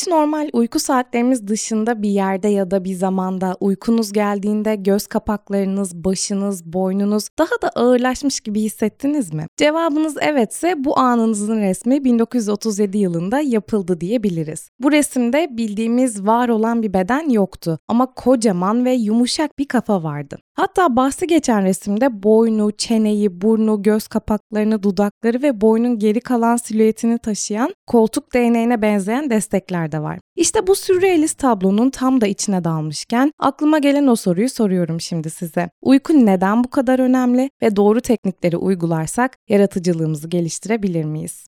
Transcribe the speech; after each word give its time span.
Hiç 0.00 0.06
normal 0.06 0.48
uyku 0.52 0.78
saatlerimiz 0.78 1.48
dışında 1.48 2.02
bir 2.02 2.08
yerde 2.08 2.48
ya 2.48 2.70
da 2.70 2.84
bir 2.84 2.94
zamanda 2.94 3.56
uykunuz 3.60 4.12
geldiğinde 4.12 4.76
göz 4.76 5.06
kapaklarınız, 5.06 5.94
başınız, 5.94 6.64
boynunuz 6.64 7.28
daha 7.38 7.62
da 7.62 7.68
ağırlaşmış 7.68 8.40
gibi 8.40 8.60
hissettiniz 8.60 9.32
mi? 9.32 9.46
Cevabınız 9.56 10.16
evetse 10.20 10.84
bu 10.84 10.98
anınızın 10.98 11.60
resmi 11.60 12.04
1937 12.04 12.98
yılında 12.98 13.40
yapıldı 13.40 14.00
diyebiliriz. 14.00 14.70
Bu 14.80 14.92
resimde 14.92 15.48
bildiğimiz 15.50 16.26
var 16.26 16.48
olan 16.48 16.82
bir 16.82 16.92
beden 16.92 17.28
yoktu 17.28 17.78
ama 17.88 18.14
kocaman 18.14 18.84
ve 18.84 18.92
yumuşak 18.92 19.58
bir 19.58 19.68
kafa 19.68 20.02
vardı. 20.02 20.38
Hatta 20.54 20.96
bahsi 20.96 21.26
geçen 21.26 21.64
resimde 21.64 22.22
boynu, 22.22 22.72
çeneyi, 22.72 23.40
burnu, 23.40 23.82
göz 23.82 24.08
kapaklarını, 24.08 24.82
dudakları 24.82 25.42
ve 25.42 25.60
boynun 25.60 25.98
geri 25.98 26.20
kalan 26.20 26.56
silüetini 26.56 27.18
taşıyan 27.18 27.74
koltuk 27.86 28.34
değneğine 28.34 28.82
benzeyen 28.82 29.30
destekler 29.30 29.89
de 29.92 30.02
var. 30.02 30.18
İşte 30.36 30.66
bu 30.66 30.74
sürrealist 30.74 31.38
tablonun 31.38 31.90
tam 31.90 32.20
da 32.20 32.26
içine 32.26 32.64
dalmışken 32.64 33.32
aklıma 33.38 33.78
gelen 33.78 34.06
o 34.06 34.16
soruyu 34.16 34.48
soruyorum 34.48 35.00
şimdi 35.00 35.30
size. 35.30 35.70
Uyku 35.82 36.12
neden 36.26 36.64
bu 36.64 36.70
kadar 36.70 36.98
önemli 36.98 37.50
ve 37.62 37.76
doğru 37.76 38.00
teknikleri 38.00 38.56
uygularsak 38.56 39.36
yaratıcılığımızı 39.48 40.28
geliştirebilir 40.28 41.04
miyiz? 41.04 41.46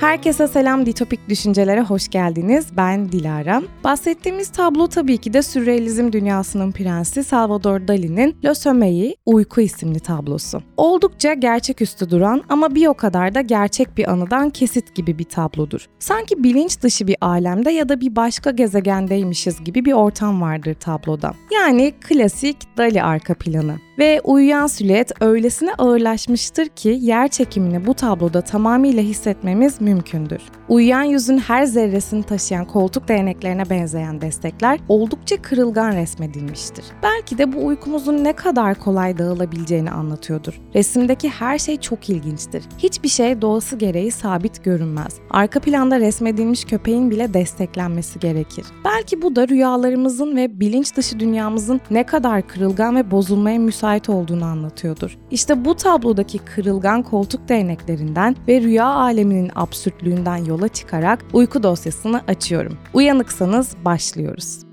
Herkese 0.00 0.48
selam 0.48 0.86
Ditopik 0.86 1.28
Düşüncelere 1.28 1.80
hoş 1.80 2.08
geldiniz. 2.08 2.66
Ben 2.76 3.12
Dilara. 3.12 3.62
Bahsettiğimiz 3.84 4.48
tablo 4.48 4.86
tabii 4.86 5.18
ki 5.18 5.32
de 5.32 5.42
sürrealizm 5.42 6.12
dünyasının 6.12 6.72
prensi 6.72 7.24
Salvador 7.24 7.88
Dali'nin 7.88 8.36
Le 8.44 8.54
Sommeil, 8.54 9.12
Uyku 9.26 9.60
isimli 9.60 10.00
tablosu. 10.00 10.62
Oldukça 10.76 11.34
gerçeküstü 11.34 12.10
duran 12.10 12.42
ama 12.48 12.74
bir 12.74 12.86
o 12.86 12.94
kadar 12.94 13.34
da 13.34 13.40
gerçek 13.40 13.96
bir 13.96 14.10
anıdan 14.10 14.50
kesit 14.50 14.94
gibi 14.94 15.18
bir 15.18 15.24
tablodur. 15.24 15.86
Sanki 15.98 16.42
bilinç 16.44 16.82
dışı 16.82 17.06
bir 17.06 17.16
alemde 17.20 17.70
ya 17.70 17.88
da 17.88 18.00
bir 18.00 18.16
başka 18.16 18.50
gezegendeymişiz 18.50 19.64
gibi 19.64 19.84
bir 19.84 19.92
ortam 19.92 20.40
vardır 20.40 20.74
tabloda. 20.74 21.34
Yani 21.54 21.94
klasik 22.00 22.56
Dali 22.76 23.02
arka 23.02 23.34
planı. 23.34 23.87
Ve 23.98 24.20
uyuyan 24.24 24.66
silüet 24.66 25.22
öylesine 25.22 25.74
ağırlaşmıştır 25.74 26.68
ki 26.68 26.98
yer 27.00 27.28
çekimini 27.28 27.86
bu 27.86 27.94
tabloda 27.94 28.40
tamamıyla 28.40 29.02
hissetmemiz 29.02 29.80
mümkündür. 29.80 30.42
Uyuyan 30.68 31.02
yüzün 31.02 31.38
her 31.38 31.64
zerresini 31.64 32.22
taşıyan 32.22 32.64
koltuk 32.64 33.08
değneklerine 33.08 33.70
benzeyen 33.70 34.20
destekler 34.20 34.80
oldukça 34.88 35.42
kırılgan 35.42 35.92
resmedilmiştir. 35.92 36.84
Belki 37.02 37.38
de 37.38 37.52
bu 37.52 37.66
uykumuzun 37.66 38.24
ne 38.24 38.32
kadar 38.32 38.74
kolay 38.74 39.18
dağılabileceğini 39.18 39.90
anlatıyordur. 39.90 40.60
Resimdeki 40.74 41.28
her 41.28 41.58
şey 41.58 41.76
çok 41.76 42.08
ilginçtir. 42.08 42.64
Hiçbir 42.78 43.08
şey 43.08 43.42
doğası 43.42 43.76
gereği 43.76 44.10
sabit 44.10 44.64
görünmez. 44.64 45.14
Arka 45.30 45.60
planda 45.60 46.00
resmedilmiş 46.00 46.64
köpeğin 46.64 47.10
bile 47.10 47.34
desteklenmesi 47.34 48.18
gerekir. 48.18 48.66
Belki 48.84 49.22
bu 49.22 49.36
da 49.36 49.48
rüyalarımızın 49.48 50.36
ve 50.36 50.60
bilinç 50.60 50.96
dışı 50.96 51.20
dünyamızın 51.20 51.80
ne 51.90 52.06
kadar 52.06 52.48
kırılgan 52.48 52.96
ve 52.96 53.10
bozulmaya 53.10 53.58
müsait 53.58 53.87
olduğunu 54.08 54.44
anlatıyordur. 54.44 55.18
İşte 55.30 55.64
bu 55.64 55.74
tablodaki 55.74 56.38
kırılgan 56.38 57.02
koltuk 57.02 57.48
değneklerinden 57.48 58.36
ve 58.48 58.60
rüya 58.60 58.86
aleminin 58.86 59.50
absürtlüğünden 59.54 60.44
yola 60.44 60.68
çıkarak 60.68 61.24
uyku 61.32 61.62
dosyasını 61.62 62.20
açıyorum. 62.28 62.78
Uyanıksanız 62.94 63.76
başlıyoruz. 63.84 64.68